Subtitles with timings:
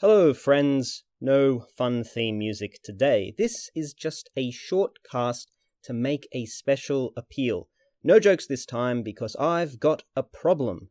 [0.00, 1.04] Hello, friends.
[1.20, 3.34] No fun theme music today.
[3.36, 5.50] This is just a short cast
[5.82, 7.68] to make a special appeal.
[8.02, 10.88] No jokes this time because I've got a problem.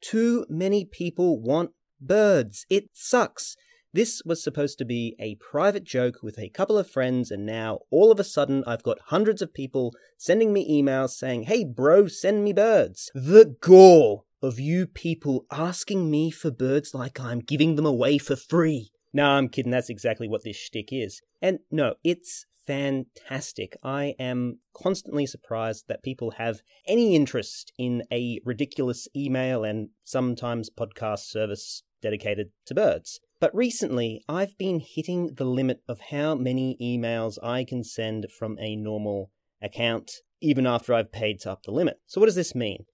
[0.00, 2.64] Too many people want birds.
[2.70, 3.54] It sucks.
[3.92, 7.80] This was supposed to be a private joke with a couple of friends, and now
[7.90, 12.06] all of a sudden I've got hundreds of people sending me emails saying, Hey, bro,
[12.06, 13.10] send me birds.
[13.14, 18.36] The gall of you people asking me for birds like I'm giving them away for
[18.36, 18.90] free.
[19.12, 19.72] No, I'm kidding.
[19.72, 21.20] That's exactly what this shtick is.
[21.40, 23.76] And no, it's fantastic.
[23.82, 30.68] I am constantly surprised that people have any interest in a ridiculous email and sometimes
[30.68, 33.20] podcast service dedicated to birds.
[33.40, 38.58] But recently, I've been hitting the limit of how many emails I can send from
[38.58, 39.30] a normal
[39.62, 40.10] account,
[40.40, 42.00] even after I've paid to up the limit.
[42.06, 42.84] So, what does this mean?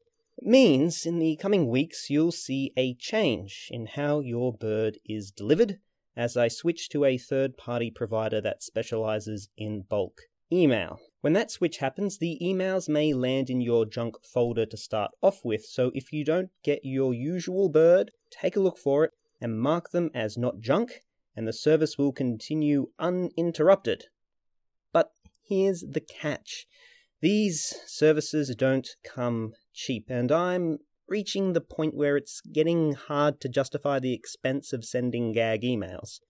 [0.42, 5.78] Means in the coming weeks you'll see a change in how your bird is delivered
[6.16, 11.00] as I switch to a third party provider that specializes in bulk email.
[11.20, 15.44] When that switch happens, the emails may land in your junk folder to start off
[15.44, 19.58] with, so if you don't get your usual bird, take a look for it and
[19.58, 21.00] mark them as not junk,
[21.34, 24.06] and the service will continue uninterrupted.
[24.92, 25.10] But
[25.42, 26.66] here's the catch
[27.24, 33.48] these services don't come cheap, and I'm reaching the point where it's getting hard to
[33.48, 36.20] justify the expense of sending gag emails.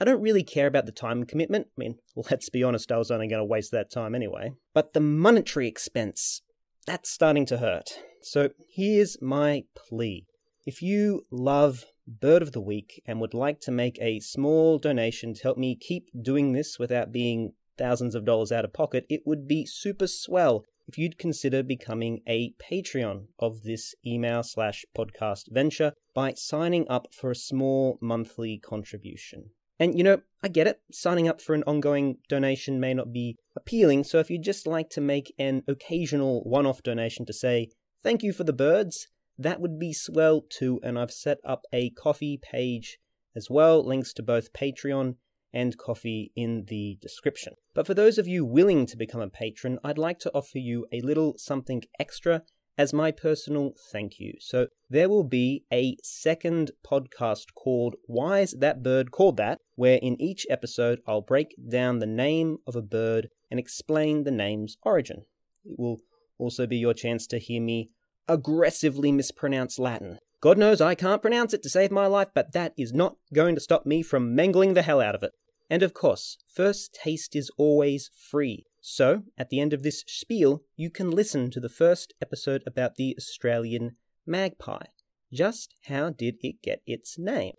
[0.00, 1.66] I don't really care about the time commitment.
[1.76, 1.96] I mean,
[2.30, 4.52] let's be honest, I was only going to waste that time anyway.
[4.72, 6.42] But the monetary expense,
[6.86, 7.98] that's starting to hurt.
[8.22, 10.26] So here's my plea.
[10.64, 15.34] If you love Bird of the Week and would like to make a small donation
[15.34, 19.22] to help me keep doing this without being thousands of dollars out of pocket, it
[19.26, 25.50] would be super swell if you'd consider becoming a Patreon of this email slash podcast
[25.50, 29.50] venture by signing up for a small monthly contribution.
[29.78, 33.36] And you know, I get it, signing up for an ongoing donation may not be
[33.56, 37.68] appealing, so if you'd just like to make an occasional one off donation to say,
[38.02, 41.90] thank you for the birds, that would be swell too, and I've set up a
[41.90, 42.98] Ko-fi page
[43.34, 45.16] as well, links to both Patreon
[45.56, 47.54] and Ko-fi in the description.
[47.74, 50.86] But for those of you willing to become a patron, I'd like to offer you
[50.92, 52.42] a little something extra
[52.76, 54.34] as my personal thank you.
[54.38, 59.60] So there will be a second podcast called Why is That Bird Called That?
[59.76, 64.30] where in each episode I'll break down the name of a bird and explain the
[64.30, 65.24] name's origin.
[65.64, 66.00] It will
[66.38, 67.90] also be your chance to hear me
[68.28, 70.18] aggressively mispronounce Latin.
[70.42, 73.54] God knows I can't pronounce it to save my life, but that is not going
[73.54, 75.32] to stop me from mangling the hell out of it.
[75.68, 78.66] And of course, first taste is always free.
[78.80, 82.94] So, at the end of this spiel, you can listen to the first episode about
[82.94, 84.86] the Australian magpie.
[85.32, 87.54] Just how did it get its name?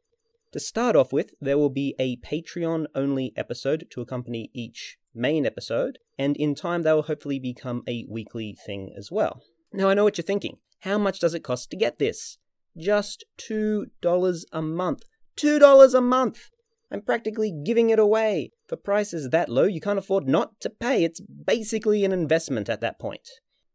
[0.53, 5.45] To start off with, there will be a Patreon only episode to accompany each main
[5.45, 9.41] episode, and in time they will hopefully become a weekly thing as well.
[9.73, 10.59] Now, I know what you're thinking.
[10.81, 12.37] How much does it cost to get this?
[12.77, 15.03] Just $2 a month.
[15.35, 16.49] $2 a month!
[16.91, 18.51] I'm practically giving it away.
[18.67, 21.03] For prices that low, you can't afford not to pay.
[21.03, 23.29] It's basically an investment at that point.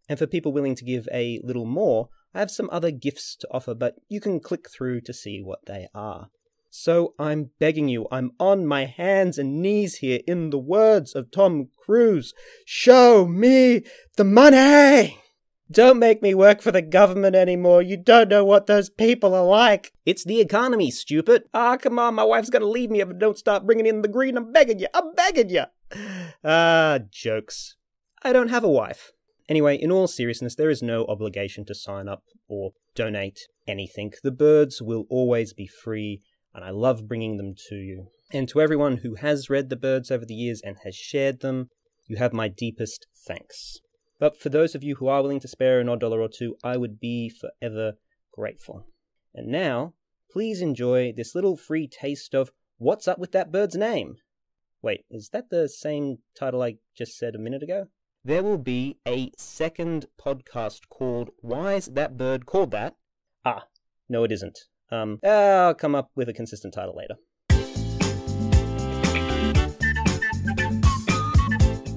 [0.09, 3.49] And for people willing to give a little more, I have some other gifts to
[3.50, 6.28] offer, but you can click through to see what they are.
[6.71, 11.31] So I'm begging you, I'm on my hands and knees here in the words of
[11.31, 12.33] Tom Cruise.
[12.65, 13.83] Show me
[14.17, 15.22] the money!
[15.72, 17.81] Don't make me work for the government anymore.
[17.81, 19.93] You don't know what those people are like.
[20.05, 21.44] It's the economy, stupid.
[21.55, 24.09] Ah, come on, my wife's gonna leave me if I don't start bringing in the
[24.09, 24.37] green.
[24.37, 24.88] I'm begging you.
[24.93, 25.65] I'm begging you.
[26.44, 27.77] Ah, jokes.
[28.22, 29.12] I don't have a wife.
[29.49, 34.12] Anyway, in all seriousness, there is no obligation to sign up or donate anything.
[34.22, 36.21] The birds will always be free,
[36.55, 38.09] and I love bringing them to you.
[38.31, 41.71] And to everyone who has read the birds over the years and has shared them,
[42.06, 43.81] you have my deepest thanks.
[44.22, 46.56] But for those of you who are willing to spare an odd dollar or two,
[46.62, 47.94] I would be forever
[48.31, 48.87] grateful.
[49.34, 49.94] And now,
[50.31, 54.19] please enjoy this little free taste of What's Up with That Bird's Name?
[54.81, 57.88] Wait, is that the same title I just said a minute ago?
[58.25, 62.94] There will be a second podcast called Why is That Bird Called That?
[63.44, 63.64] Ah,
[64.08, 64.56] no, it isn't.
[64.93, 67.17] Um, I'll come up with a consistent title later.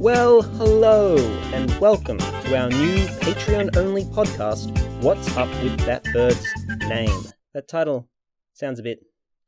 [0.05, 1.17] Well, hello,
[1.51, 4.69] and welcome to our new Patreon only podcast,
[5.01, 6.45] What's Up with That Bird's
[6.87, 7.23] Name?
[7.55, 8.07] That title
[8.53, 8.99] sounds a bit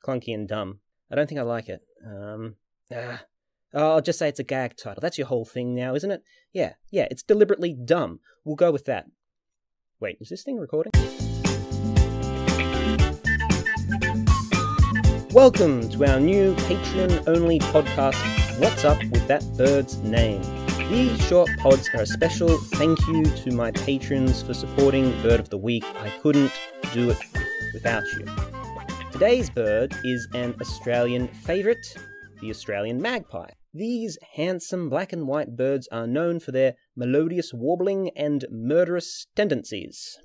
[0.04, 0.80] clunky and dumb.
[1.12, 1.82] I don't think I like it.
[2.04, 2.56] Um,
[2.92, 3.24] ah,
[3.72, 5.00] I'll just say it's a gag title.
[5.00, 6.24] That's your whole thing now, isn't it?
[6.52, 8.22] Yeah, yeah, it's deliberately dumb.
[8.44, 9.06] We'll go with that.
[10.00, 10.92] Wait, is this thing recording?
[15.32, 18.16] Welcome to our new Patreon only podcast,
[18.60, 20.42] What's Up with That Bird's Name?
[20.90, 25.50] These short pods are a special thank you to my patrons for supporting Bird of
[25.50, 25.84] the Week.
[25.84, 26.52] I couldn't
[26.92, 27.20] do it
[27.72, 28.26] without you.
[29.12, 31.86] Today's bird is an Australian favourite,
[32.42, 33.52] the Australian magpie.
[33.76, 40.18] These handsome black and white birds are known for their melodious warbling and murderous tendencies.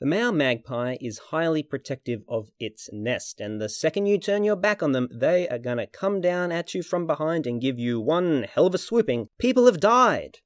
[0.00, 4.56] The male magpie is highly protective of its nest, and the second you turn your
[4.56, 8.00] back on them, they are gonna come down at you from behind and give you
[8.00, 9.28] one hell of a swooping.
[9.38, 10.38] People have died!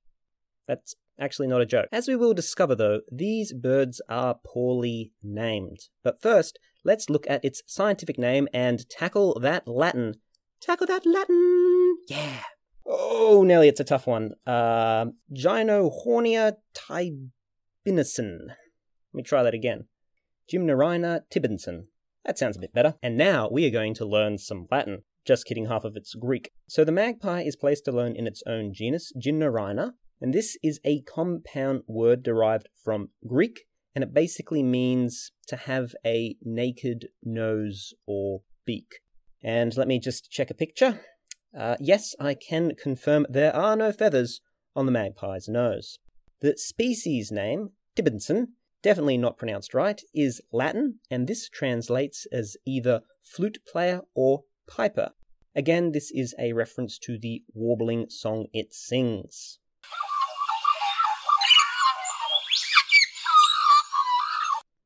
[0.66, 1.86] That's actually not a joke.
[1.92, 5.88] As we will discover, though, these birds are poorly named.
[6.02, 10.16] But first, let's look at its scientific name and tackle that Latin.
[10.60, 11.98] Tackle that Latin!
[12.08, 12.42] Yeah!
[12.84, 14.32] Oh, Nelly, it's a tough one.
[14.44, 18.48] Uh, Gynohornia tibinison.
[19.14, 19.84] Let me try that again.
[20.52, 21.86] Gymnorhina tibinson.
[22.24, 22.96] That sounds a bit better.
[23.00, 25.04] And now we are going to learn some Latin.
[25.24, 26.50] Just kidding, half of it's Greek.
[26.66, 31.02] So the magpie is placed alone in its own genus, Gymnorhina, and this is a
[31.02, 38.40] compound word derived from Greek, and it basically means to have a naked nose or
[38.66, 38.96] beak.
[39.44, 41.02] And let me just check a picture.
[41.56, 44.40] Uh, yes, I can confirm there are no feathers
[44.74, 46.00] on the magpie's nose.
[46.40, 48.54] The species name, Tibinson,
[48.84, 55.10] definitely not pronounced right, is Latin, and this translates as either flute player or piper.
[55.56, 59.58] Again, this is a reference to the warbling song it sings.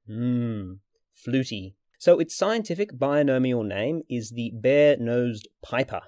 [0.07, 0.75] Hmm,
[1.13, 1.75] fluty.
[1.99, 6.03] So its scientific binomial name is the bare-nosed piper.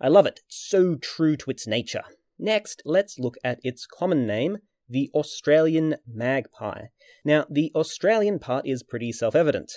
[0.00, 0.40] I love it.
[0.46, 2.04] It's so true to its nature.
[2.38, 6.86] Next, let's look at its common name, the Australian magpie.
[7.24, 9.72] Now, the Australian part is pretty self evident.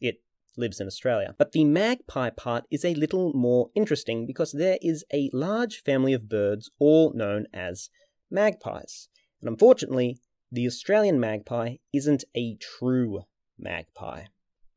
[0.00, 0.22] It
[0.56, 1.34] lives in Australia.
[1.38, 6.12] But the magpie part is a little more interesting because there is a large family
[6.12, 7.88] of birds all known as
[8.30, 9.08] magpies.
[9.40, 10.18] And unfortunately,
[10.50, 13.22] the Australian magpie isn't a true
[13.58, 14.24] magpie.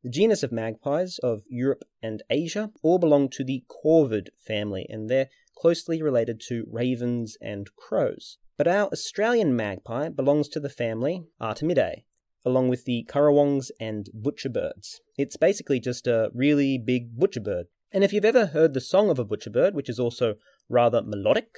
[0.02, 5.10] The genus of magpies of Europe and Asia all belong to the corvid family, and
[5.10, 8.38] they're closely related to ravens and crows.
[8.60, 12.02] But our Australian magpie belongs to the family Artamidae,
[12.44, 15.00] along with the currawongs and butcherbirds.
[15.16, 17.68] It's basically just a really big butcherbird.
[17.90, 20.34] And if you've ever heard the song of a butcherbird, which is also
[20.68, 21.56] rather melodic,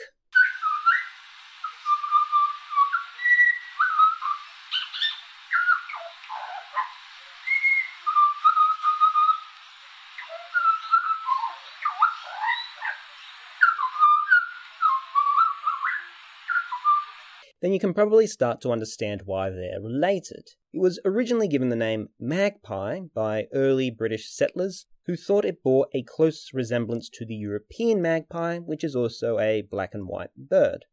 [17.63, 20.51] then you can probably start to understand why they're related.
[20.75, 25.87] It was originally given the name magpie by early British settlers who thought it bore
[25.95, 30.85] a close resemblance to the European magpie, which is also a black and white bird.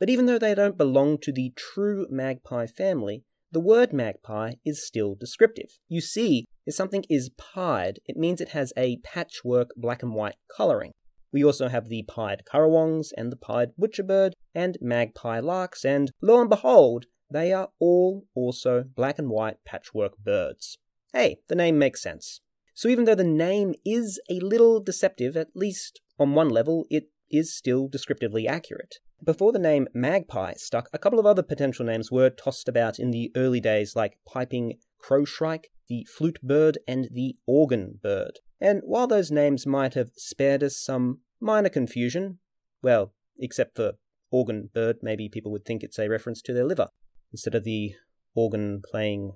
[0.00, 4.84] But even though they don't belong to the true magpie family, the word magpie is
[4.84, 5.78] still descriptive.
[5.88, 10.36] You see, if something is pied, it means it has a patchwork black and white
[10.54, 10.92] colouring.
[11.34, 16.40] We also have the pied currawongs and the pied butcherbird and magpie larks, and lo
[16.40, 20.78] and behold, they are all also black and white patchwork birds.
[21.12, 22.40] Hey, the name makes sense.
[22.72, 27.08] So even though the name is a little deceptive, at least on one level, it
[27.28, 28.98] is still descriptively accurate.
[29.24, 33.10] Before the name magpie stuck, a couple of other potential names were tossed about in
[33.10, 38.38] the early days, like piping crowshrike, the flute bird, and the organ bird.
[38.60, 42.38] And while those names might have spared us some minor confusion,
[42.82, 43.94] well, except for
[44.30, 46.88] organ bird, maybe people would think it's a reference to their liver
[47.32, 47.94] instead of the
[48.34, 49.32] organ playing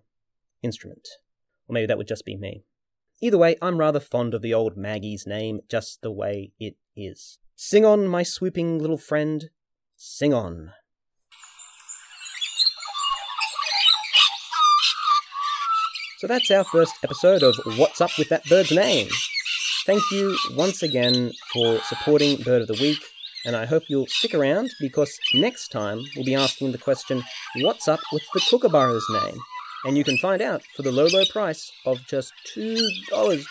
[0.62, 1.08] instrument.
[1.68, 2.64] Or maybe that would just be me.
[3.20, 7.38] Either way, I'm rather fond of the old Maggie's name just the way it is.
[7.56, 9.50] Sing on, my swooping little friend,
[9.96, 10.72] sing on.
[16.18, 19.08] So that's our first episode of What's Up with That Bird's Name.
[19.88, 23.02] Thank you once again for supporting Bird of the Week,
[23.46, 27.24] and I hope you'll stick around because next time we'll be asking the question
[27.62, 29.38] What's up with the kookaburra's name?
[29.86, 32.76] And you can find out for the low, low price of just $2.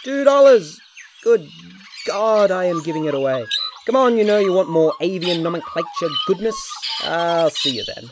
[0.06, 0.78] $2!
[1.24, 1.50] Good
[2.06, 3.44] God, I am giving it away.
[3.88, 6.56] Come on, you know you want more avian nomenclature goodness?
[7.02, 8.12] I'll see you then.